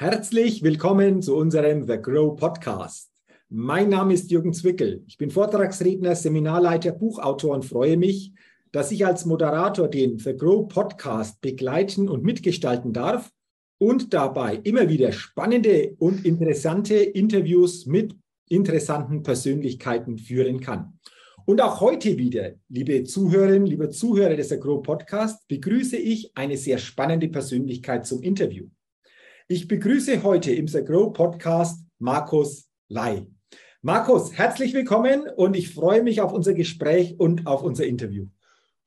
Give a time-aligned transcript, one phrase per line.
[0.00, 3.10] Herzlich willkommen zu unserem The Grow Podcast.
[3.48, 5.02] Mein Name ist Jürgen Zwickel.
[5.08, 8.32] Ich bin Vortragsredner, Seminarleiter, Buchautor und freue mich,
[8.70, 13.32] dass ich als Moderator den The Grow Podcast begleiten und mitgestalten darf
[13.78, 18.14] und dabei immer wieder spannende und interessante Interviews mit
[18.48, 20.96] interessanten Persönlichkeiten führen kann.
[21.44, 26.78] Und auch heute wieder, liebe Zuhörerinnen, liebe Zuhörer des Agro Podcast, begrüße ich eine sehr
[26.78, 28.68] spannende Persönlichkeit zum Interview.
[29.50, 33.26] Ich begrüße heute im Agro Podcast Markus Lai.
[33.80, 38.26] Markus, herzlich willkommen und ich freue mich auf unser Gespräch und auf unser Interview.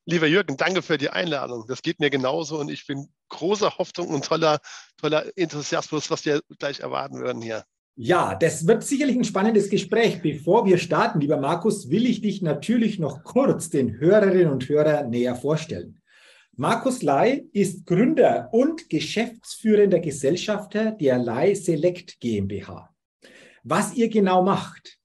[0.05, 1.66] Lieber Jürgen, danke für die Einladung.
[1.67, 4.59] Das geht mir genauso und ich bin großer Hoffnung und toller,
[4.97, 7.63] toller Enthusiasmus, was wir gleich erwarten würden hier.
[7.95, 10.21] Ja, das wird sicherlich ein spannendes Gespräch.
[10.21, 15.09] Bevor wir starten, lieber Markus, will ich dich natürlich noch kurz den Hörerinnen und Hörern
[15.09, 16.00] näher vorstellen.
[16.61, 22.88] Markus Lai ist Gründer und geschäftsführender Gesellschafter der Lai Select GmbH.
[23.63, 24.99] Was ihr genau macht,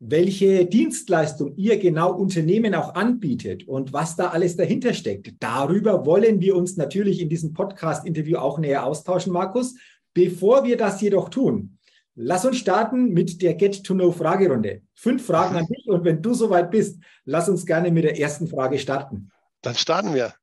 [0.00, 5.34] welche Dienstleistung ihr genau Unternehmen auch anbietet und was da alles dahinter steckt.
[5.38, 9.76] Darüber wollen wir uns natürlich in diesem Podcast-Interview auch näher austauschen, Markus.
[10.12, 11.78] Bevor wir das jedoch tun,
[12.16, 14.82] lass uns starten mit der Get-to-Know-Fragerunde.
[14.96, 18.48] Fünf Fragen an dich und wenn du soweit bist, lass uns gerne mit der ersten
[18.48, 19.30] Frage starten.
[19.62, 20.34] Dann starten wir.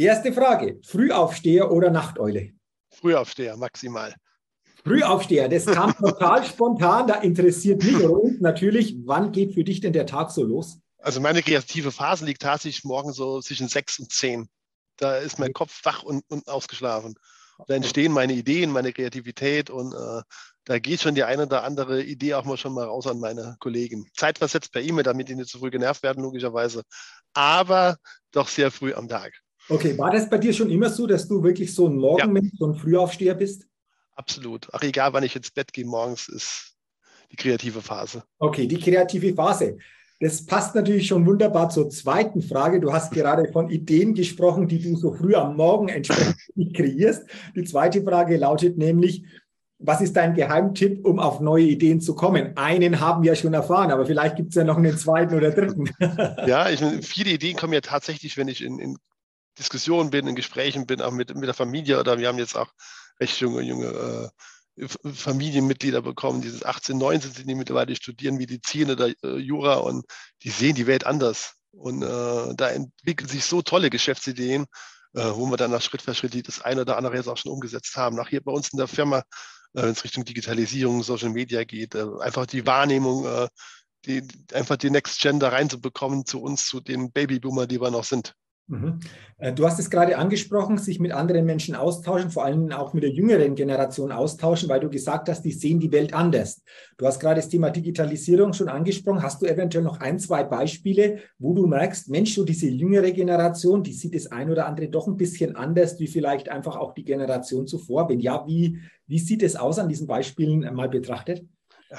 [0.00, 2.52] Erste Frage: Frühaufsteher oder Nachteule?
[2.88, 4.14] Frühaufsteher maximal.
[4.84, 7.08] Frühaufsteher, das kam total spontan.
[7.08, 10.78] Da interessiert mich uns natürlich, wann geht für dich denn der Tag so los?
[10.98, 14.48] Also meine kreative Phase liegt tatsächlich morgen so zwischen sechs und zehn.
[14.98, 17.16] Da ist mein Kopf wach und, und ausgeschlafen.
[17.66, 20.22] Da entstehen meine Ideen, meine Kreativität und äh,
[20.64, 23.56] da geht schon die eine oder andere Idee auch mal schon mal raus an meine
[23.58, 24.08] Kollegen.
[24.14, 26.82] Zeitversetzt per E-Mail, damit die nicht zu früh genervt werden, logischerweise.
[27.32, 27.96] Aber
[28.30, 29.32] doch sehr früh am Tag.
[29.68, 32.58] Okay, war das bei dir schon immer so, dass du wirklich so ein Morgenmensch, ja.
[32.58, 33.66] so ein Frühaufsteher bist?
[34.16, 34.68] Absolut.
[34.72, 36.74] Ach, egal, wann ich ins Bett gehe morgens, ist
[37.30, 38.24] die kreative Phase.
[38.38, 39.78] Okay, die kreative Phase.
[40.20, 42.80] Das passt natürlich schon wunderbar zur zweiten Frage.
[42.80, 46.36] Du hast gerade von Ideen gesprochen, die du so früh am Morgen entsprechend
[46.74, 47.24] kreierst.
[47.54, 49.24] Die zweite Frage lautet nämlich,
[49.78, 52.56] was ist dein Geheimtipp, um auf neue Ideen zu kommen?
[52.56, 55.52] Einen haben wir ja schon erfahren, aber vielleicht gibt es ja noch einen zweiten oder
[55.52, 55.88] dritten.
[56.46, 58.98] ja, ich, viele Ideen kommen ja tatsächlich, wenn ich in, in
[59.58, 62.72] Diskussionen bin, in Gesprächen bin, auch mit, mit der Familie oder wir haben jetzt auch
[63.20, 64.28] recht junge, junge äh,
[64.86, 70.04] Familienmitglieder bekommen, dieses 18, 19 sind die mittlerweile, die studieren Medizin oder äh, Jura und
[70.42, 71.54] die sehen die Welt anders.
[71.72, 74.66] Und äh, da entwickeln sich so tolle Geschäftsideen,
[75.14, 77.52] äh, wo wir dann nach Schritt für Schritt das eine oder andere jetzt auch schon
[77.52, 78.16] umgesetzt haben.
[78.16, 81.94] Nach hier bei uns in der Firma, äh, wenn es Richtung Digitalisierung, Social Media geht,
[81.94, 83.48] äh, einfach die Wahrnehmung,
[84.04, 88.04] die, einfach die Next Gen da reinzubekommen zu uns, zu den Babyboomer, die wir noch
[88.04, 88.34] sind.
[88.68, 89.00] Mhm.
[89.38, 93.02] Äh, du hast es gerade angesprochen, sich mit anderen Menschen austauschen, vor allem auch mit
[93.02, 96.62] der jüngeren Generation austauschen, weil du gesagt hast, die sehen die Welt anders.
[96.98, 99.22] Du hast gerade das Thema Digitalisierung schon angesprochen.
[99.22, 103.82] Hast du eventuell noch ein, zwei Beispiele, wo du merkst, Mensch, so diese jüngere Generation,
[103.82, 107.04] die sieht das ein oder andere doch ein bisschen anders, wie vielleicht einfach auch die
[107.04, 108.10] Generation zuvor?
[108.10, 111.42] Wenn ja, wie, wie sieht es aus an diesen Beispielen mal betrachtet?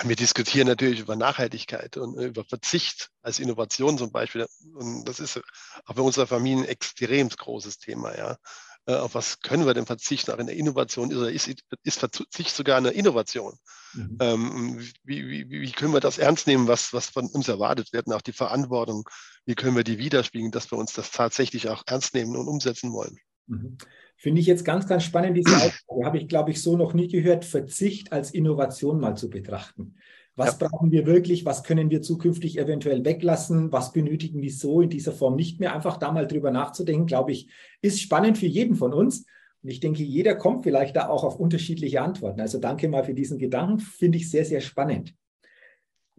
[0.04, 4.46] Wir diskutieren natürlich über Nachhaltigkeit und äh, über Verzicht als Innovation zum Beispiel.
[4.74, 5.42] Und das ist
[5.86, 8.16] auch bei unserer Familie ein extrem großes Thema.
[8.16, 8.38] Ja.
[8.86, 10.32] Äh, auf was können wir denn verzichten?
[10.32, 13.58] Auch in der Innovation ist, ist, ist Verzicht sogar eine Innovation.
[13.94, 14.18] Mhm.
[14.20, 18.08] Ähm, wie, wie, wie, können wir das ernst nehmen, was, was von uns erwartet wird?
[18.08, 19.10] Und auch die Verantwortung,
[19.46, 22.94] wie können wir die widerspiegeln, dass wir uns das tatsächlich auch ernst nehmen und umsetzen
[22.94, 23.18] wollen?
[23.48, 23.78] Mhm.
[24.22, 26.04] Finde ich jetzt ganz, ganz spannend, diese Aussage.
[26.04, 29.96] Habe ich, glaube ich, so noch nie gehört, Verzicht als Innovation mal zu betrachten.
[30.36, 30.68] Was ja.
[30.68, 31.46] brauchen wir wirklich?
[31.46, 33.72] Was können wir zukünftig eventuell weglassen?
[33.72, 35.74] Was benötigen wir so in dieser Form nicht mehr?
[35.74, 37.48] Einfach da mal drüber nachzudenken, glaube ich,
[37.82, 39.26] ist spannend für jeden von uns.
[39.64, 42.42] Und ich denke, jeder kommt vielleicht da auch auf unterschiedliche Antworten.
[42.42, 43.80] Also danke mal für diesen Gedanken.
[43.80, 45.16] Finde ich sehr, sehr spannend.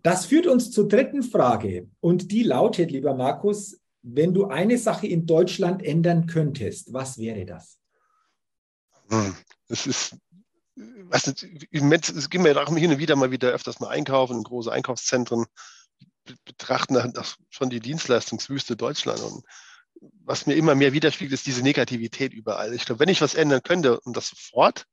[0.02, 1.86] Das führt uns zur dritten Frage.
[2.00, 7.44] Und die lautet, lieber Markus, wenn du eine Sache in Deutschland ändern könntest, was wäre
[7.44, 7.79] das?
[9.10, 9.36] Hm,
[9.68, 10.16] es ist,
[10.76, 14.44] weiß nicht, es gehen wir auch hin und wieder mal wieder öfters mal einkaufen in
[14.44, 15.46] große Einkaufszentren,
[16.44, 19.20] betrachten das schon die Dienstleistungswüste Deutschland.
[19.20, 19.44] Und
[20.24, 22.74] was mir immer mehr widerspiegelt, ist diese Negativität überall.
[22.74, 24.86] Ich glaube, wenn ich was ändern könnte und das sofort,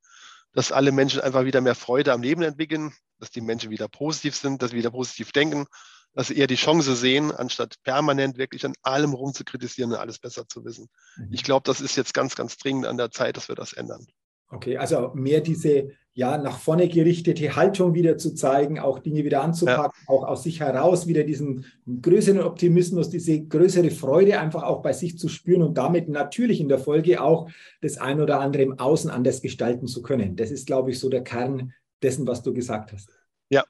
[0.54, 4.36] dass alle Menschen einfach wieder mehr Freude am Leben entwickeln, dass die Menschen wieder positiv
[4.36, 5.68] sind, dass sie wieder positiv denken,
[6.14, 10.48] dass sie eher die Chance sehen, anstatt permanent wirklich an allem rumzukritisieren und alles besser
[10.48, 10.90] zu wissen.
[11.18, 11.28] Mhm.
[11.32, 14.08] Ich glaube, das ist jetzt ganz, ganz dringend an der Zeit, dass wir das ändern.
[14.50, 19.44] Okay, also mehr diese ja nach vorne gerichtete Haltung wieder zu zeigen, auch Dinge wieder
[19.44, 20.12] anzupacken, ja.
[20.12, 21.66] auch aus sich heraus wieder diesen
[22.02, 26.70] größeren Optimismus, diese größere Freude einfach auch bei sich zu spüren und damit natürlich in
[26.70, 27.52] der Folge auch
[27.82, 30.36] das ein oder andere im Außen anders gestalten zu können.
[30.36, 33.12] Das ist, glaube ich, so der Kern dessen, was du gesagt hast.
[33.50, 33.64] Ja.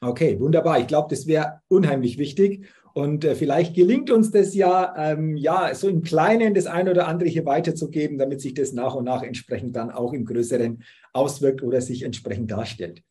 [0.00, 0.80] Okay, wunderbar.
[0.80, 2.66] Ich glaube, das wäre unheimlich wichtig.
[2.94, 7.08] Und äh, vielleicht gelingt uns das ja, ähm, ja, so im Kleinen das eine oder
[7.08, 11.62] andere hier weiterzugeben, damit sich das nach und nach entsprechend dann auch im Größeren auswirkt
[11.62, 13.02] oder sich entsprechend darstellt.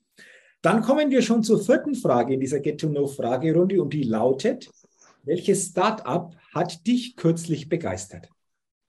[0.61, 4.69] Dann kommen wir schon zur vierten Frage in dieser Get-to-Know-Fragerunde und die lautet,
[5.23, 8.29] welches Startup hat dich kürzlich begeistert?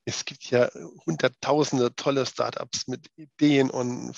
[0.05, 0.71] Es gibt ja
[1.07, 4.13] hunderttausende tolle Startups mit Ideen und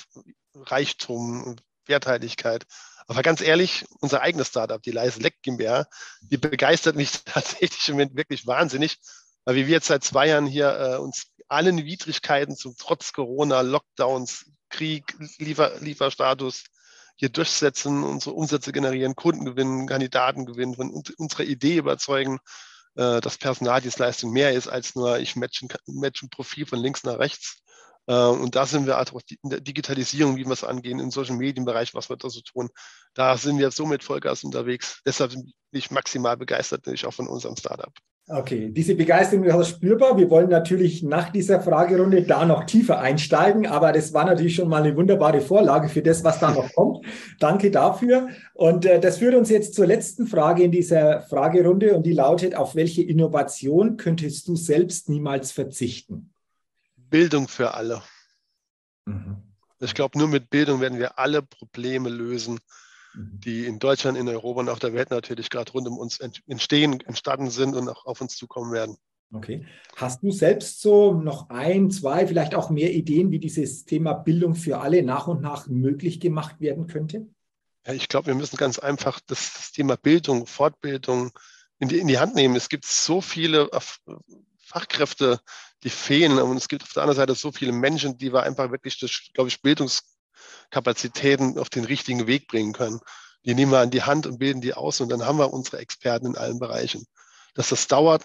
[0.54, 2.64] Reichtum, und Werthaltigkeit.
[3.06, 5.86] Aber ganz ehrlich, unser eigenes Startup, die Leise Leck GmbH,
[6.20, 8.98] die begeistert mich tatsächlich im Moment wirklich wahnsinnig,
[9.44, 14.46] weil wir jetzt seit zwei Jahren hier äh, uns allen Widrigkeiten zum trotz Corona, Lockdowns,
[14.68, 16.64] Krieg, Liefer, Lieferstatus
[17.14, 22.38] hier durchsetzen, unsere Umsätze generieren, Kunden gewinnen, Kandidaten gewinnen, von unserer Idee überzeugen,
[22.96, 27.04] äh, dass Personaldienstleistung mehr ist als nur ich match ein, match ein Profil von links
[27.04, 27.62] nach rechts.
[28.06, 31.36] Äh, und da sind wir einfach in der Digitalisierung, wie wir es angehen, im Social
[31.36, 32.68] Medienbereich, was wir da so tun.
[33.14, 35.00] Da sind wir so mit Vollgas unterwegs.
[35.04, 37.92] Deshalb bin ich maximal begeistert, natürlich auch von unserem Startup.
[38.28, 40.18] Okay, diese Begeisterung ist spürbar.
[40.18, 44.68] Wir wollen natürlich nach dieser Fragerunde da noch tiefer einsteigen, aber das war natürlich schon
[44.68, 47.06] mal eine wunderbare Vorlage für das, was da noch kommt.
[47.38, 48.28] Danke dafür.
[48.54, 52.56] Und äh, das führt uns jetzt zur letzten Frage in dieser Fragerunde und die lautet,
[52.56, 56.32] auf welche Innovation könntest du selbst niemals verzichten?
[57.08, 58.02] Bildung für alle.
[59.06, 59.42] Mhm.
[59.80, 62.58] Ich glaube, nur mit Bildung werden wir alle Probleme lösen,
[63.14, 63.40] mhm.
[63.40, 67.00] die in Deutschland, in Europa und auf der Welt natürlich gerade rund um uns entstehen,
[67.00, 68.96] entstanden sind und auch auf uns zukommen werden.
[69.32, 69.66] Okay.
[69.96, 74.54] Hast du selbst so noch ein, zwei, vielleicht auch mehr Ideen, wie dieses Thema Bildung
[74.54, 77.26] für alle nach und nach möglich gemacht werden könnte?
[77.86, 81.32] Ja, ich glaube, wir müssen ganz einfach das, das Thema Bildung, Fortbildung
[81.78, 82.56] in die, in die Hand nehmen.
[82.56, 83.72] Es gibt so viele
[84.66, 85.40] Fachkräfte,
[85.82, 86.38] die fehlen.
[86.38, 89.30] Und es gibt auf der anderen Seite so viele Menschen, die wir einfach wirklich durch,
[89.34, 93.00] glaube ich, Bildungskapazitäten auf den richtigen Weg bringen können.
[93.44, 95.78] Die nehmen wir an die Hand und bilden die aus und dann haben wir unsere
[95.78, 97.06] Experten in allen Bereichen.
[97.54, 98.24] Dass das dauert,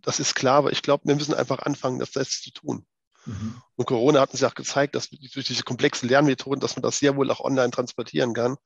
[0.00, 2.86] das ist klar, aber ich glaube, wir müssen einfach anfangen, das selbst zu tun.
[3.26, 3.60] Mhm.
[3.76, 6.98] Und Corona hat uns ja auch gezeigt, dass durch diese komplexen Lernmethoden, dass man das
[6.98, 8.56] sehr wohl auch online transportieren kann.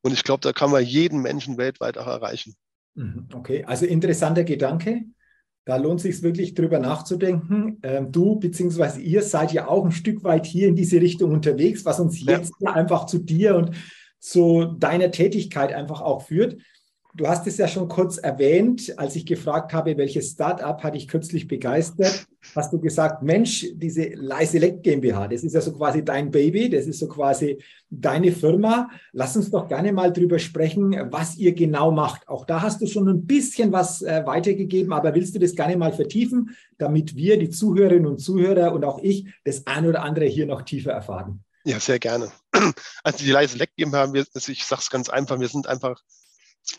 [0.00, 2.54] Und ich glaube, da kann man jeden Menschen weltweit auch erreichen.
[2.94, 3.28] Mhm.
[3.34, 5.02] Okay, also interessanter Gedanke.
[5.68, 7.78] Da lohnt sich wirklich drüber nachzudenken.
[7.82, 9.02] Ähm, du bzw.
[9.02, 12.54] ihr seid ja auch ein Stück weit hier in diese Richtung unterwegs, was uns jetzt
[12.60, 12.72] ja.
[12.72, 13.72] einfach zu dir und
[14.18, 16.56] zu deiner Tätigkeit einfach auch führt.
[17.18, 21.08] Du hast es ja schon kurz erwähnt, als ich gefragt habe, welches Startup hat dich
[21.08, 26.30] kürzlich begeistert, hast du gesagt, Mensch, diese Leiselect GmbH, das ist ja so quasi dein
[26.30, 27.58] Baby, das ist so quasi
[27.90, 28.88] deine Firma.
[29.10, 32.28] Lass uns doch gerne mal drüber sprechen, was ihr genau macht.
[32.28, 35.76] Auch da hast du schon ein bisschen was äh, weitergegeben, aber willst du das gerne
[35.76, 40.26] mal vertiefen, damit wir, die Zuhörerinnen und Zuhörer und auch ich, das ein oder andere
[40.26, 41.42] hier noch tiefer erfahren?
[41.64, 42.30] Ja, sehr gerne.
[43.02, 46.00] Also die Leiselect GmbH, ich sage es ganz einfach, wir sind einfach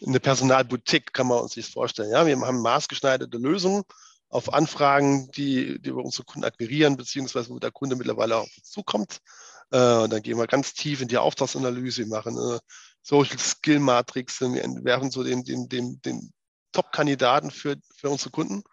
[0.06, 2.12] eine Personalboutique, kann man uns sich vorstellen.
[2.12, 3.84] Ja, wir haben maßgeschneiderte Lösungen
[4.30, 8.70] auf Anfragen, die, die wir unsere Kunden akquirieren, beziehungsweise wo der Kunde mittlerweile auf uns
[8.70, 9.20] zukommt.
[9.72, 12.60] Äh, dann gehen wir ganz tief in die Auftragsanalyse, wir machen eine
[13.02, 14.52] Social Skill Matrix, wir
[14.84, 16.34] werfen so den, den, den, den
[16.72, 18.64] Top-Kandidaten für, für unsere Kunden.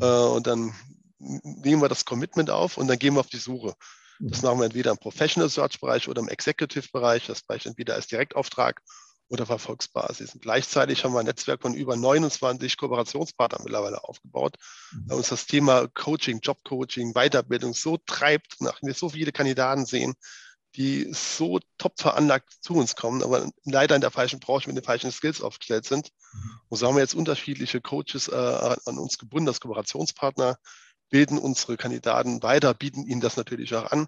[0.00, 0.74] Äh, und dann
[1.18, 3.74] nehmen wir das Commitment auf und dann gehen wir auf die Suche.
[4.18, 7.26] Das machen wir entweder im Professional Search Bereich oder im Executive Bereich.
[7.26, 8.80] Das Bereich entweder als Direktauftrag
[9.28, 10.34] oder Verfolgsbasis.
[10.34, 14.56] Und gleichzeitig haben wir ein Netzwerk von über 29 Kooperationspartnern mittlerweile aufgebaut,
[14.92, 15.04] mhm.
[15.08, 20.14] weil uns das Thema Coaching, Jobcoaching, Weiterbildung so treibt, nachdem wir so viele Kandidaten sehen,
[20.76, 24.84] die so top veranlagt zu uns kommen, aber leider in der falschen Branche mit den
[24.84, 26.10] falschen Skills aufgestellt sind.
[26.32, 26.60] Mhm.
[26.68, 30.56] Und so haben wir jetzt unterschiedliche Coaches äh, an uns gebunden als Kooperationspartner,
[31.08, 34.06] bilden unsere Kandidaten weiter, bieten ihnen das natürlich auch an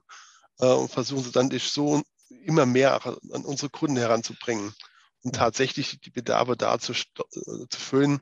[0.60, 4.74] äh, und versuchen sie dann durch so immer mehr an unsere Kunden heranzubringen
[5.24, 8.20] und tatsächlich die Bedarfe da zu, äh, zu füllen,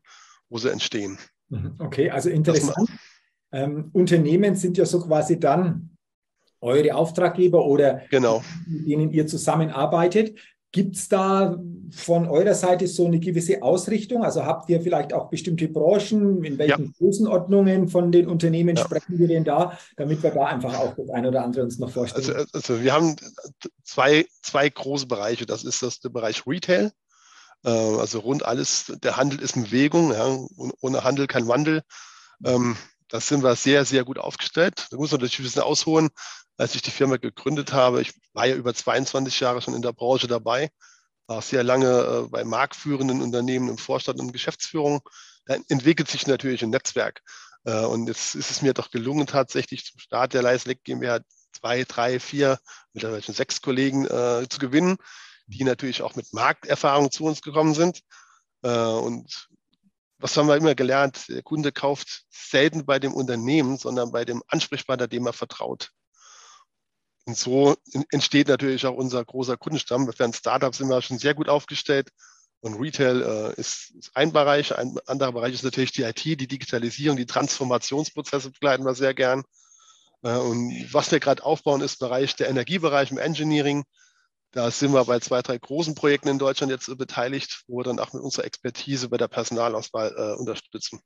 [0.48, 1.18] wo sie entstehen.
[1.48, 1.74] Mhm.
[1.78, 2.90] Okay, also interessant.
[3.52, 5.96] Ähm, Unternehmen sind ja so quasi dann
[6.60, 8.42] eure Auftraggeber oder genau.
[8.66, 10.38] mit denen ihr zusammenarbeitet.
[10.76, 11.56] Gibt es da
[11.90, 14.23] von eurer Seite so eine gewisse Ausrichtung?
[14.23, 16.45] Also habt ihr vielleicht auch bestimmte Branchen?
[16.45, 16.90] In welchen ja.
[16.99, 18.85] Größenordnungen von den Unternehmen ja.
[18.85, 21.88] sprechen wir denn da, damit wir da einfach auch das eine oder andere uns noch
[21.88, 22.26] vorstellen?
[22.26, 23.16] Also, also wir haben
[23.85, 25.47] zwei, zwei große Bereiche.
[25.47, 26.92] Das ist das der Bereich Retail.
[27.64, 30.12] Äh, also rund alles, der Handel ist in Bewegung.
[30.12, 30.38] Ja.
[30.83, 31.80] Ohne Handel kein Wandel.
[32.45, 32.76] Ähm,
[33.09, 34.88] da sind wir sehr, sehr gut aufgestellt.
[34.90, 36.11] Da muss man natürlich ein bisschen ausholen.
[36.56, 38.00] Als ich die Firma gegründet habe.
[38.00, 40.70] Ich war ja über 22 Jahre schon in der Branche dabei,
[41.26, 45.00] war sehr lange äh, bei marktführenden Unternehmen im Vorstand und Geschäftsführung.
[45.46, 47.22] Da entwickelt sich natürlich ein Netzwerk.
[47.64, 51.20] Äh, und jetzt ist es mir doch gelungen, tatsächlich zum Start der Leiselec GmbH
[51.52, 52.58] zwei, drei, vier,
[52.92, 54.96] mittlerweile schon sechs Kollegen äh, zu gewinnen,
[55.46, 58.00] die natürlich auch mit Markterfahrung zu uns gekommen sind.
[58.62, 59.48] Äh, und
[60.18, 61.28] was haben wir immer gelernt?
[61.28, 65.90] Der Kunde kauft selten bei dem Unternehmen, sondern bei dem Ansprechpartner, dem er vertraut.
[67.26, 67.75] Und so
[68.12, 70.11] entsteht natürlich auch unser großer Kundenstamm.
[70.12, 72.11] Für ein Startup sind wir schon sehr gut aufgestellt.
[72.61, 74.76] Und Retail äh, ist, ist, ein Bereich.
[74.76, 79.42] Ein anderer Bereich ist natürlich die IT, die Digitalisierung, die Transformationsprozesse begleiten wir sehr gern.
[80.23, 83.85] Äh, und was wir gerade aufbauen, ist Bereich der Energiebereich im Engineering.
[84.52, 87.99] Da sind wir bei zwei, drei großen Projekten in Deutschland jetzt beteiligt, wo wir dann
[87.99, 91.00] auch mit unserer Expertise bei der Personalauswahl äh, unterstützen.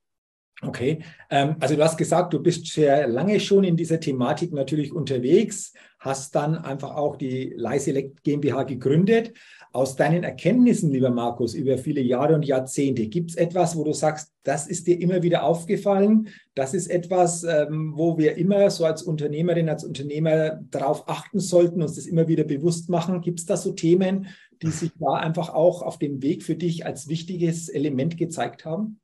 [0.62, 4.92] Okay, ähm, also du hast gesagt, du bist sehr lange schon in dieser Thematik natürlich
[4.92, 9.34] unterwegs, hast dann einfach auch die Leiselect GmbH gegründet.
[9.72, 13.92] Aus deinen Erkenntnissen, lieber Markus, über viele Jahre und Jahrzehnte, gibt es etwas, wo du
[13.92, 16.28] sagst, das ist dir immer wieder aufgefallen?
[16.54, 21.82] Das ist etwas, ähm, wo wir immer so als Unternehmerin, als Unternehmer darauf achten sollten,
[21.82, 23.20] uns das immer wieder bewusst machen.
[23.20, 24.28] Gibt es da so Themen,
[24.62, 29.00] die sich da einfach auch auf dem Weg für dich als wichtiges Element gezeigt haben?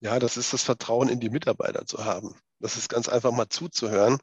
[0.00, 2.34] Ja, das ist das Vertrauen in die Mitarbeiter zu haben.
[2.58, 4.18] Das ist ganz einfach mal zuzuhören.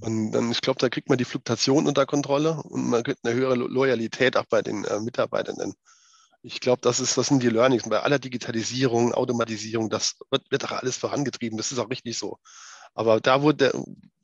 [0.00, 3.34] Und dann, ich glaube, da kriegt man die Fluktuation unter Kontrolle und man kriegt eine
[3.34, 5.74] höhere Loyalität auch bei den äh, Mitarbeitenden.
[6.42, 7.88] Ich glaube, das ist, das sind die Learnings.
[7.88, 11.56] Bei aller Digitalisierung, Automatisierung, das wird, wird auch alles vorangetrieben.
[11.56, 12.38] Das ist auch richtig so.
[12.94, 13.72] Aber da, wo, der,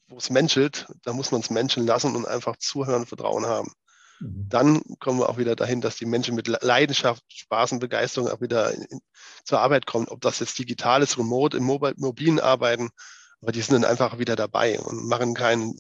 [0.08, 3.72] wo es menschelt, da muss man es Menschen lassen und einfach zuhören, Vertrauen haben.
[4.20, 4.48] Mhm.
[4.48, 8.40] Dann kommen wir auch wieder dahin, dass die Menschen mit Leidenschaft, Spaß und Begeisterung auch
[8.40, 9.00] wieder in, in,
[9.44, 10.08] zur Arbeit kommen.
[10.08, 12.90] Ob das jetzt digital ist, remote, im Mobile, mobilen Arbeiten,
[13.40, 15.74] aber die sind dann einfach wieder dabei und machen keinen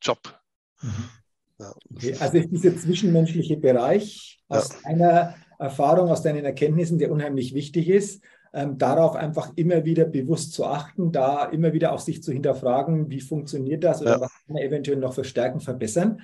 [0.00, 0.18] Job.
[0.80, 1.08] Mhm.
[1.58, 4.90] Ja, okay, also ist dieser zwischenmenschliche Bereich aus ja.
[4.90, 8.22] deiner Erfahrung, aus deinen Erkenntnissen, der unheimlich wichtig ist,
[8.52, 13.08] ähm, darauf einfach immer wieder bewusst zu achten, da immer wieder auch sich zu hinterfragen,
[13.10, 14.20] wie funktioniert das oder ja.
[14.20, 16.20] was kann man eventuell noch verstärken, verbessern.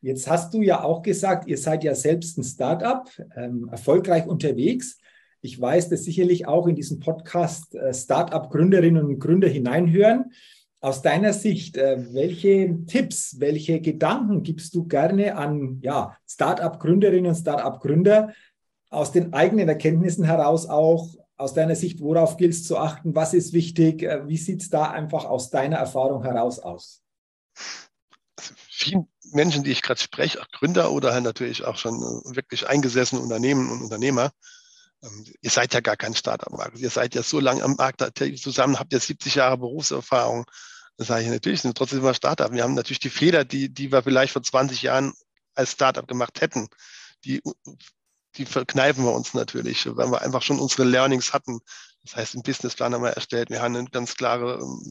[0.00, 4.98] Jetzt hast du ja auch gesagt, ihr seid ja selbst ein Startup, ähm, erfolgreich unterwegs.
[5.44, 10.32] Ich weiß, dass sicherlich auch in diesem Podcast äh, Startup-Gründerinnen und Gründer hineinhören.
[10.80, 17.34] Aus deiner Sicht, äh, welche Tipps, welche Gedanken gibst du gerne an ja, Startup-Gründerinnen und
[17.34, 18.32] Startup-Gründer
[18.90, 21.16] aus den eigenen Erkenntnissen heraus auch?
[21.36, 23.16] Aus deiner Sicht, worauf gilt es zu achten?
[23.16, 24.04] Was ist wichtig?
[24.04, 27.02] Äh, wie sieht es da einfach aus deiner Erfahrung heraus aus?
[28.38, 31.98] Vielen Menschen, die ich gerade spreche, auch Gründer oder halt natürlich auch schon
[32.36, 34.30] wirklich eingesessene Unternehmen und Unternehmer,
[35.40, 36.78] ihr seid ja gar kein Startup-Markt.
[36.78, 38.02] Ihr seid ja so lange am Markt
[38.40, 40.46] zusammen, habt ja 70 Jahre Berufserfahrung.
[40.96, 42.52] Das sage ich natürlich, sind trotzdem immer Startup.
[42.52, 45.12] Wir haben natürlich die Fehler, die, die wir vielleicht vor 20 Jahren
[45.54, 46.68] als Startup gemacht hätten,
[47.24, 47.42] die,
[48.36, 51.60] die verkneifen wir uns natürlich, weil wir einfach schon unsere Learnings hatten.
[52.02, 53.50] Das heißt, einen Businessplan haben wir erstellt.
[53.50, 54.90] Wir haben eine ganz klare ähm,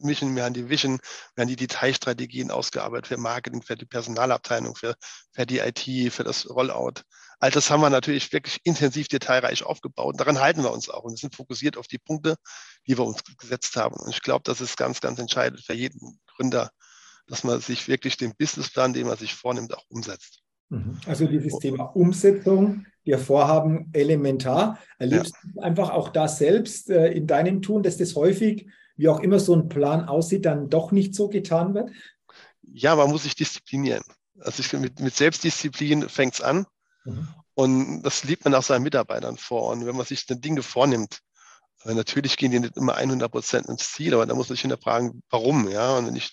[0.00, 0.98] Mission, wir haben die Vision,
[1.34, 4.96] wir haben die Detailstrategien ausgearbeitet für Marketing, für die Personalabteilung, für,
[5.32, 7.02] für die IT, für das Rollout.
[7.42, 10.14] All das haben wir natürlich wirklich intensiv detailreich aufgebaut.
[10.20, 12.36] Daran halten wir uns auch und wir sind fokussiert auf die Punkte,
[12.86, 13.96] die wir uns gesetzt haben.
[13.96, 16.70] Und ich glaube, das ist ganz, ganz entscheidend für jeden Gründer,
[17.26, 20.38] dass man sich wirklich den Businessplan, den man sich vornimmt, auch umsetzt.
[20.68, 21.00] Mhm.
[21.04, 24.78] Also dieses Thema Umsetzung der Vorhaben elementar.
[25.00, 25.50] Erlebst ja.
[25.52, 29.40] du einfach auch da selbst äh, in deinem Tun, dass das häufig wie auch immer
[29.40, 31.90] so ein Plan aussieht, dann doch nicht so getan wird?
[32.62, 34.04] Ja, man muss sich disziplinieren.
[34.38, 36.66] Also ich finde, mit, mit Selbstdisziplin fängt es an.
[37.04, 37.28] Mhm.
[37.54, 39.70] Und das liebt man auch seinen Mitarbeitern vor.
[39.70, 41.20] Und wenn man sich dann Dinge vornimmt,
[41.84, 45.22] natürlich gehen die nicht immer 100 Prozent ins Ziel, aber da muss man sich hinterfragen,
[45.30, 45.68] warum.
[45.68, 45.96] Ja?
[45.96, 46.32] Und wenn ich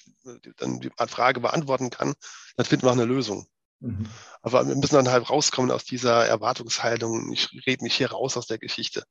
[0.57, 2.13] dann die Frage beantworten kann,
[2.55, 3.47] dann finden wir auch eine Lösung.
[3.79, 4.07] Mhm.
[4.41, 7.31] Aber wir müssen dann halt rauskommen aus dieser Erwartungshaltung.
[7.31, 9.03] Ich rede mich hier raus aus der Geschichte.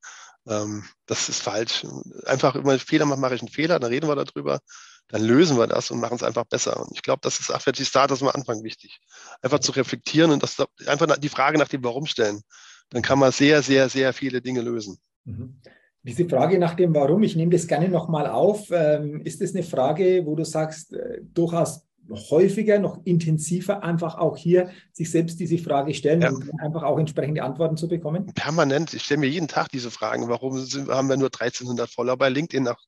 [0.47, 1.87] Ähm, das ist falsch.
[2.27, 4.61] Einfach immer Fehler machen, mache ich einen Fehler, dann reden wir darüber,
[5.09, 6.81] dann lösen wir das und machen es einfach besser.
[6.81, 9.01] Und ich glaube, das ist auch für die Starters am Anfang wichtig.
[9.43, 12.43] Einfach zu reflektieren und das einfach die Frage nach dem Warum stellen.
[12.91, 14.99] Dann kann man sehr, sehr, sehr viele Dinge lösen.
[15.25, 15.61] Mhm.
[16.03, 18.69] Diese Frage nach dem Warum, ich nehme das gerne nochmal auf.
[18.71, 24.17] Ähm, ist das eine Frage, wo du sagst, äh, durchaus noch häufiger, noch intensiver einfach
[24.17, 26.31] auch hier sich selbst diese Frage stellen ja.
[26.31, 28.27] und einfach auch entsprechende Antworten zu bekommen?
[28.35, 28.95] Permanent.
[28.95, 30.29] Ich stelle mir jeden Tag diese Fragen.
[30.29, 32.79] Warum haben wir nur 1300 Follower bei LinkedIn nach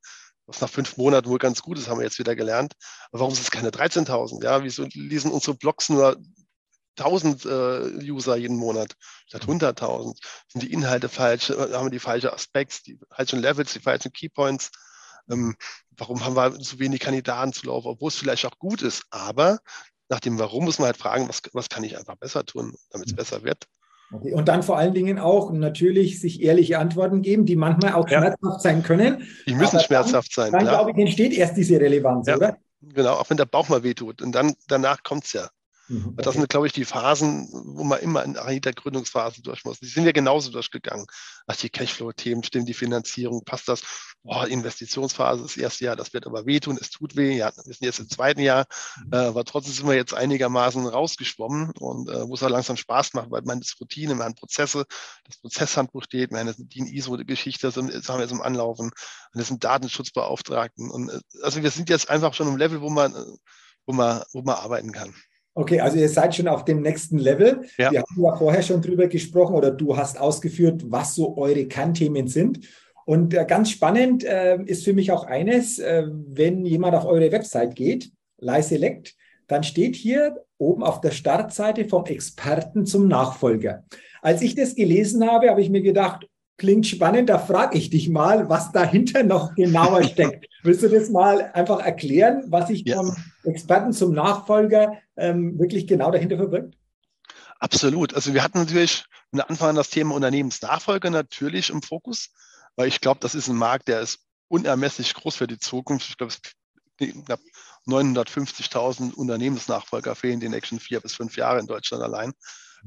[0.50, 2.74] was nach fünf Monaten wohl ganz gut ist, haben wir jetzt wieder gelernt.
[3.10, 4.42] Aber warum sind es keine 13.000?
[4.42, 6.20] Ja, wieso lesen unsere Blogs nur
[6.98, 8.94] 1000 äh, User jeden Monat
[9.26, 10.18] statt 100.000?
[10.48, 11.50] Sind die Inhalte falsch?
[11.50, 14.70] Haben wir die falschen Aspekte, die falschen Levels, die falschen Keypoints?
[15.30, 15.56] Ähm,
[15.96, 19.04] warum haben wir so wenig Kandidaten zu laufen, obwohl es vielleicht auch gut ist.
[19.10, 19.60] Aber
[20.08, 23.08] nach dem Warum muss man halt fragen, was, was kann ich einfach besser tun, damit
[23.08, 23.66] es besser wird.
[24.12, 24.32] Okay.
[24.32, 28.18] Und dann vor allen Dingen auch natürlich sich ehrliche Antworten geben, die manchmal auch ja.
[28.18, 29.22] schmerzhaft sein können.
[29.46, 30.52] Die müssen Aber schmerzhaft sein.
[30.52, 32.36] Dann, glaube ich, entsteht erst diese Relevanz, ja.
[32.36, 32.56] oder?
[32.82, 34.22] Genau, auch wenn der Bauch mal wehtut.
[34.22, 35.48] Und dann danach kommt es ja.
[35.90, 36.14] Mhm.
[36.16, 39.80] Das sind, glaube ich, die Phasen, wo man immer in der Gründungsphase durch muss.
[39.80, 41.06] Die sind wir genauso durchgegangen.
[41.46, 43.82] Ach, die Cashflow-Themen, stimmt die Finanzierung, passt das?
[44.22, 47.36] Boah, Investitionsphase das erste Jahr, das wird aber wehtun, es tut weh.
[47.36, 48.66] Ja, wir sind jetzt im zweiten Jahr,
[49.04, 49.12] mhm.
[49.12, 53.14] äh, aber trotzdem sind wir jetzt einigermaßen rausgeschwommen und äh, wo es auch langsam Spaß
[53.14, 54.84] macht, weil man das Routine, man Prozesse,
[55.24, 58.94] das Prozesshandbuch steht, wir haben die ISO-Geschichte, das haben wir jetzt im Anlaufen, und
[59.32, 60.88] das sind Datenschutzbeauftragten.
[60.90, 63.24] Und äh, also wir sind jetzt einfach schon im Level, wo man, äh,
[63.86, 65.14] wo man, wo man arbeiten kann.
[65.60, 67.66] Okay, also ihr seid schon auf dem nächsten Level.
[67.76, 67.90] Ja.
[67.90, 72.28] Wir haben ja vorher schon drüber gesprochen oder du hast ausgeführt, was so eure Kernthemen
[72.28, 72.60] sind.
[73.04, 77.30] Und äh, ganz spannend äh, ist für mich auch eines, äh, wenn jemand auf eure
[77.30, 79.14] Website geht, Select,
[79.48, 83.84] dann steht hier oben auf der Startseite vom Experten zum Nachfolger.
[84.22, 86.26] Als ich das gelesen habe, habe ich mir gedacht,
[86.60, 90.46] klingt spannend, da frage ich dich mal, was dahinter noch genauer steckt.
[90.62, 92.96] Willst du das mal einfach erklären, was sich ja.
[92.96, 96.76] vom Experten zum Nachfolger ähm, wirklich genau dahinter verbirgt?
[97.60, 98.12] Absolut.
[98.14, 102.28] Also wir hatten natürlich von Anfang an das Thema Unternehmensnachfolger natürlich im Fokus,
[102.76, 106.10] weil ich glaube, das ist ein Markt, der ist unermesslich groß für die Zukunft.
[106.10, 106.42] Ich glaube, es
[107.24, 107.40] knapp
[107.86, 112.34] 950.000 Unternehmensnachfolger fehlen den nächsten vier bis fünf Jahre in Deutschland allein.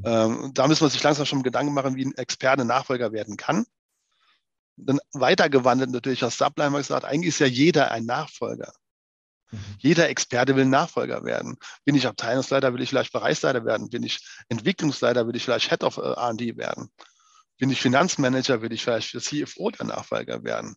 [0.04, 3.66] Ähm, da müssen wir sich langsam schon Gedanken machen, wie ein Experte Nachfolger werden kann.
[4.76, 8.74] Dann weitergewandelt natürlich als Sublime gesagt, eigentlich ist ja jeder ein Nachfolger.
[9.52, 9.60] Mhm.
[9.78, 11.58] Jeder Experte will Nachfolger werden.
[11.86, 13.90] Bin ich Abteilungsleiter, will ich vielleicht Bereichsleiter werden.
[13.90, 16.90] Bin ich Entwicklungsleiter, will ich vielleicht Head of äh, R&D werden.
[17.60, 20.76] Bin ich Finanzmanager, will ich vielleicht für CFO der Nachfolger werden.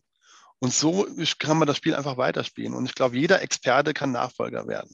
[0.59, 1.07] Und so
[1.39, 2.73] kann man das Spiel einfach weiterspielen.
[2.73, 4.93] Und ich glaube, jeder Experte kann Nachfolger werden.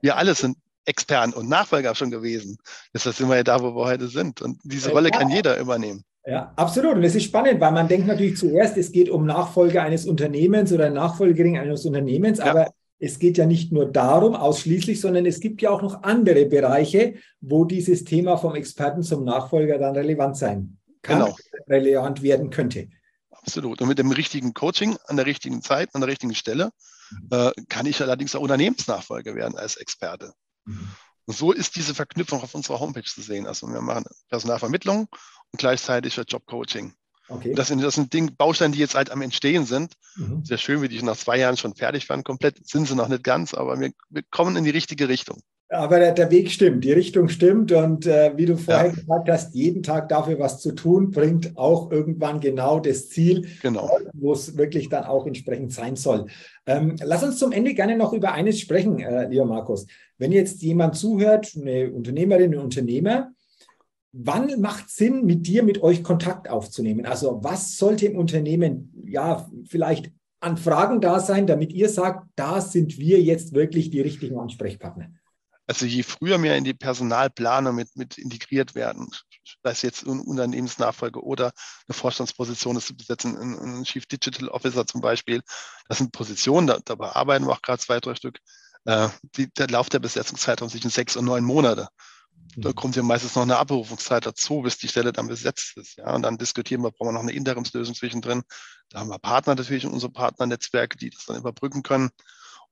[0.00, 2.58] Wir alle sind Experten und Nachfolger schon gewesen.
[2.92, 4.42] Deshalb sind wir ja da, wo wir heute sind.
[4.42, 6.04] Und diese Rolle kann jeder übernehmen.
[6.26, 6.96] Ja, absolut.
[6.96, 10.72] Und es ist spannend, weil man denkt natürlich zuerst, es geht um Nachfolger eines Unternehmens
[10.72, 12.46] oder Nachfolgerin eines Unternehmens, ja.
[12.46, 16.46] aber es geht ja nicht nur darum ausschließlich, sondern es gibt ja auch noch andere
[16.46, 21.36] Bereiche, wo dieses Thema vom Experten zum Nachfolger dann relevant sein kann, genau.
[21.68, 22.88] relevant werden könnte.
[23.30, 23.82] Absolut.
[23.82, 26.70] Und mit dem richtigen Coaching an der richtigen Zeit, an der richtigen Stelle,
[27.10, 27.28] mhm.
[27.30, 30.32] äh, kann ich allerdings auch Unternehmensnachfolger werden als Experte.
[31.26, 33.46] Und so ist diese Verknüpfung auf unserer Homepage zu sehen.
[33.46, 35.08] Also wir machen Personalvermittlung
[35.52, 36.94] und gleichzeitig Jobcoaching.
[37.28, 37.54] Okay.
[37.54, 39.94] Das sind, das sind Ding, Bausteine, die jetzt halt am Entstehen sind.
[40.16, 40.44] Mhm.
[40.44, 42.22] Sehr schön, wie die nach zwei Jahren schon fertig waren.
[42.22, 45.40] Komplett sind sie noch nicht ganz, aber wir, wir kommen in die richtige Richtung.
[45.70, 48.92] Aber der, der, Weg stimmt, die Richtung stimmt und äh, wie du vorher ja.
[48.92, 53.90] gesagt hast, jeden Tag dafür was zu tun, bringt auch irgendwann genau das Ziel, genau.
[54.12, 56.26] wo es wirklich dann auch entsprechend sein soll.
[56.66, 59.86] Ähm, lass uns zum Ende gerne noch über eines sprechen, äh, lieber Markus.
[60.18, 63.32] Wenn jetzt jemand zuhört, eine Unternehmerin, ein Unternehmer,
[64.12, 67.04] wann macht Sinn, mit dir, mit euch Kontakt aufzunehmen?
[67.04, 72.60] Also was sollte im Unternehmen ja vielleicht an Fragen da sein, damit ihr sagt, da
[72.60, 75.08] sind wir jetzt wirklich die richtigen Ansprechpartner?
[75.66, 79.08] Also je früher mehr in die Personalplanung mit, mit integriert werden,
[79.62, 81.52] sei es jetzt ein Unternehmensnachfolge oder
[81.88, 85.40] eine Vorstandsposition ist zu besetzen, ein, ein, Chief Digital Officer zum Beispiel,
[85.88, 88.38] das sind Positionen, da, da bearbeiten wir auch gerade zwei, drei Stück.
[88.84, 91.88] Äh, die, der Lauf der Besetzungszeitraum sich in sechs und neun Monate.
[92.56, 92.74] Da mhm.
[92.74, 95.96] kommt ja meistens noch eine Abrufungszeit dazu, bis die Stelle dann besetzt ist.
[95.96, 98.42] Ja, und dann diskutieren wir, brauchen wir noch eine Interimslösung zwischendrin.
[98.90, 102.10] Da haben wir Partner natürlich in unserem Partnernetzwerk, die das dann überbrücken können.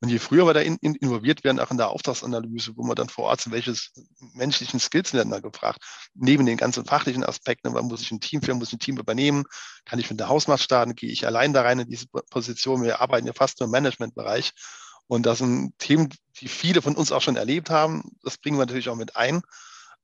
[0.01, 2.96] Und je früher wir da in, in, involviert werden, auch in der Auftragsanalyse, wo wir
[2.96, 3.92] dann vor Ort sind, welches
[4.35, 5.81] menschlichen Skills werden da gefragt,
[6.14, 8.98] neben den ganzen fachlichen Aspekten, wann muss ich ein Team führen, muss ich ein Team
[8.98, 9.44] übernehmen,
[9.85, 13.01] kann ich mit der Hausmacht starten, gehe ich allein da rein in diese Position, wir
[13.01, 14.53] arbeiten ja fast nur im Managementbereich.
[15.06, 16.08] Und das sind Themen,
[16.40, 18.16] die viele von uns auch schon erlebt haben.
[18.22, 19.42] Das bringen wir natürlich auch mit ein.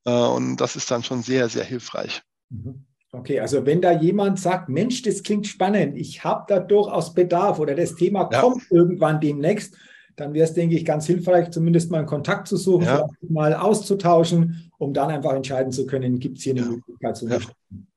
[0.05, 2.23] Äh, und das ist dann schon sehr, sehr hilfreich.
[2.51, 2.85] Mhm.
[3.11, 7.59] Okay, also wenn da jemand sagt, Mensch, das klingt spannend, ich habe da durchaus Bedarf
[7.59, 8.41] oder das Thema ja.
[8.41, 9.77] kommt irgendwann demnächst,
[10.15, 13.09] dann wäre es, denke ich, ganz hilfreich, zumindest mal einen Kontakt zu suchen, ja.
[13.23, 16.69] mal auszutauschen, um dann einfach entscheiden zu können, gibt es hier eine ja.
[16.69, 17.89] Möglichkeit zu unterstützen.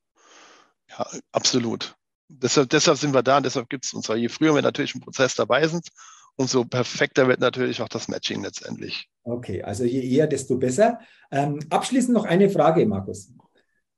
[0.87, 1.95] Ja, absolut.
[2.29, 4.07] Deshalb, deshalb sind wir da und deshalb gibt es uns.
[4.07, 5.89] Je früher wir natürlich im Prozess dabei sind,
[6.41, 9.07] umso perfekter wird natürlich auch das Matching letztendlich.
[9.23, 10.99] Okay, also je eher, desto besser.
[11.31, 13.31] Ähm, abschließend noch eine Frage, Markus.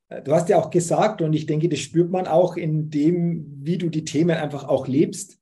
[0.10, 3.45] Äh, du hast ja auch gesagt, und ich denke, das spürt man auch in dem,
[3.62, 5.39] wie du die Themen einfach auch lebst.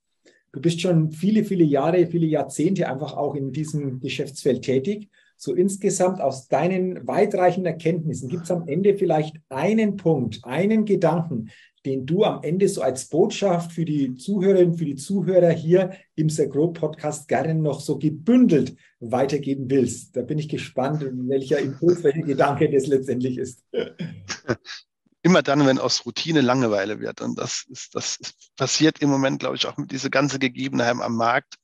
[0.54, 5.10] Du bist schon viele, viele Jahre, viele Jahrzehnte einfach auch in diesem Geschäftsfeld tätig.
[5.38, 11.50] So insgesamt aus deinen weitreichenden Erkenntnissen gibt es am Ende vielleicht einen Punkt, einen Gedanken,
[11.86, 16.30] den du am Ende so als Botschaft für die Zuhörerinnen, für die Zuhörer hier im
[16.30, 20.16] The Grow Podcast gerne noch so gebündelt weitergeben willst?
[20.16, 23.64] Da bin ich gespannt, welcher Impuls, welcher Gedanke das letztendlich ist.
[25.24, 27.22] Immer dann, wenn aus Routine Langeweile wird.
[27.22, 30.96] Und das ist, das ist, passiert im Moment, glaube ich, auch mit dieser ganzen Gegebenheit
[31.00, 31.56] am Markt,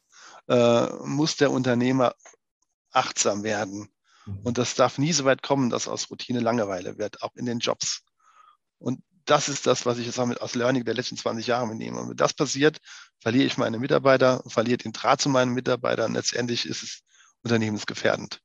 [0.48, 2.14] äh, muss der Unternehmer
[2.92, 3.90] achtsam werden.
[4.26, 4.40] Mhm.
[4.44, 7.60] Und das darf nie so weit kommen, dass aus Routine Langeweile wird, auch in den
[7.60, 8.04] Jobs.
[8.80, 12.00] Und das ist das, was ich jetzt mit aus Learning der letzten 20 Jahre mitnehme.
[12.00, 12.80] Und wenn das passiert,
[13.20, 16.14] verliere ich meine Mitarbeiter, verliere den Draht zu meinen Mitarbeitern.
[16.14, 17.02] Letztendlich ist es
[17.44, 18.40] unternehmensgefährdend.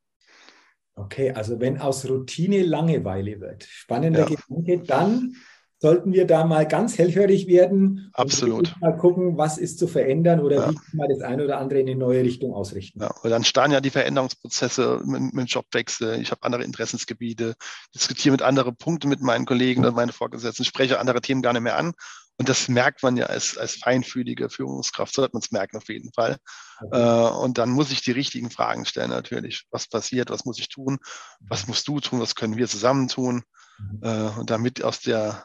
[0.95, 4.37] Okay, also wenn aus Routine Langeweile wird, spannender ja.
[4.37, 5.37] Gedanke, dann
[5.83, 8.09] sollten wir da mal ganz hellhörig werden.
[8.13, 8.73] Absolut.
[8.81, 10.71] mal gucken, was ist zu verändern oder ja.
[10.71, 13.01] wie kann man das eine oder andere in eine neue Richtung ausrichten.
[13.01, 16.21] Ja, und dann starten ja die Veränderungsprozesse mit, mit Jobwechsel.
[16.21, 17.57] Ich habe andere Interessensgebiete,
[17.93, 21.63] diskutiere mit anderen Punkten mit meinen Kollegen und meinen Vorgesetzten, spreche andere Themen gar nicht
[21.63, 21.95] mehr an.
[22.39, 26.13] Und das merkt man ja als, als feinfühlige Führungskraft, sollte man es merken auf jeden
[26.13, 26.37] Fall.
[26.81, 26.97] Okay.
[26.97, 29.65] Äh, und dann muss ich die richtigen Fragen stellen natürlich.
[29.73, 30.99] Was passiert, was muss ich tun,
[31.41, 33.43] was musst du tun, was können wir zusammen tun?
[33.81, 34.01] Mhm.
[34.03, 35.45] Äh, und damit aus der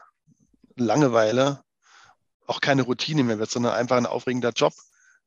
[0.84, 1.62] Langeweile
[2.46, 4.72] auch keine Routine mehr wird, sondern einfach ein aufregender Job,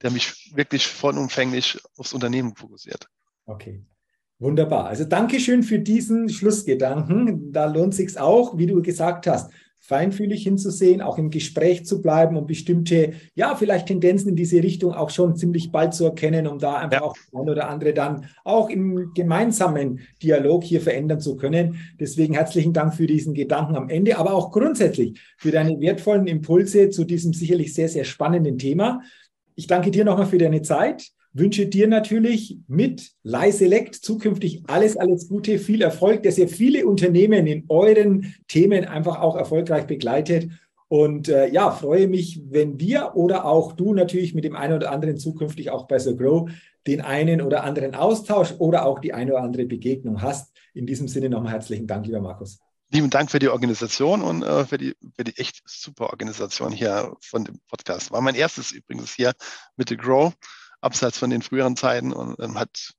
[0.02, 3.08] der mich wirklich vollumfänglich aufs Unternehmen fokussiert.
[3.46, 3.86] Okay.
[4.40, 4.88] Wunderbar.
[4.88, 7.52] Also Dankeschön für diesen Schlussgedanken.
[7.52, 9.52] Da lohnt sich auch, wie du gesagt hast,
[9.84, 14.94] feinfühlig hinzusehen, auch im Gespräch zu bleiben und bestimmte, ja, vielleicht Tendenzen in diese Richtung
[14.94, 17.04] auch schon ziemlich bald zu erkennen, um da einfach ja.
[17.04, 21.78] auch ein oder andere dann auch im gemeinsamen Dialog hier verändern zu können.
[22.00, 26.92] Deswegen herzlichen Dank für diesen Gedanken am Ende, aber auch grundsätzlich für deine wertvollen Impulse
[26.92, 29.02] zu diesem sicherlich sehr, sehr spannenden Thema.
[29.56, 35.30] Ich danke dir nochmal für deine Zeit wünsche dir natürlich mit Leiselect zukünftig alles, alles
[35.30, 40.50] Gute, viel Erfolg, dass ihr viele Unternehmen in euren Themen einfach auch erfolgreich begleitet.
[40.88, 44.92] Und äh, ja, freue mich, wenn wir oder auch du natürlich mit dem einen oder
[44.92, 46.50] anderen zukünftig auch bei The Grow
[46.88, 50.52] den einen oder anderen Austausch oder auch die eine oder andere Begegnung hast.
[50.74, 52.60] In diesem Sinne nochmal herzlichen Dank, lieber Markus.
[52.94, 57.16] Lieben Dank für die Organisation und äh, für, die, für die echt super Organisation hier
[57.22, 58.12] von dem Podcast.
[58.12, 59.32] War mein erstes übrigens hier
[59.78, 60.34] mit The Grow
[60.82, 62.94] abseits von den früheren Zeiten und ähm, hat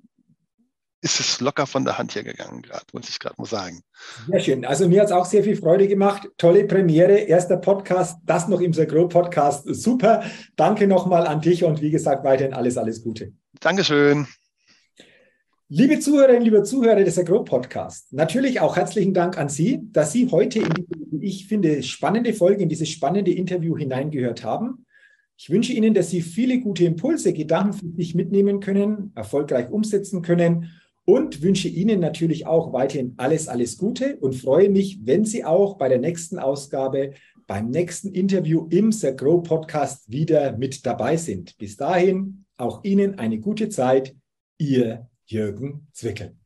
[1.04, 3.82] ist es locker von der Hand hier gegangen, gerade, muss ich gerade mal sagen.
[4.28, 4.64] Sehr schön.
[4.64, 6.28] Also mir hat es auch sehr viel Freude gemacht.
[6.38, 9.64] Tolle Premiere, erster Podcast, das noch im Sagro Podcast.
[9.66, 10.22] Super.
[10.54, 13.32] Danke nochmal an dich und wie gesagt, weiterhin alles, alles Gute.
[13.58, 14.28] Dankeschön.
[15.68, 20.30] Liebe Zuhörerinnen, liebe Zuhörer des Agro Podcast, natürlich auch herzlichen Dank an Sie, dass Sie
[20.30, 20.86] heute in die,
[21.26, 24.84] ich finde, spannende Folge, in dieses spannende Interview hineingehört haben.
[25.38, 30.22] Ich wünsche Ihnen, dass Sie viele gute Impulse, Gedanken für sich mitnehmen können, erfolgreich umsetzen
[30.22, 30.70] können
[31.04, 35.76] und wünsche Ihnen natürlich auch weiterhin alles, alles Gute und freue mich, wenn Sie auch
[35.76, 37.14] bei der nächsten Ausgabe,
[37.46, 41.56] beim nächsten Interview im The Grow Podcast wieder mit dabei sind.
[41.58, 44.14] Bis dahin auch Ihnen eine gute Zeit.
[44.58, 46.36] Ihr Jürgen Zwickel.